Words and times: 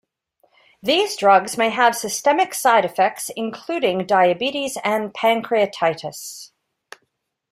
These 0.81 1.15
drugs 1.15 1.59
may 1.59 1.69
have 1.69 1.95
systemic 1.95 2.55
side 2.55 2.85
effects 2.85 3.29
including 3.35 4.07
diabetes 4.07 4.75
and 4.83 5.13
pancreatitis. 5.13 6.49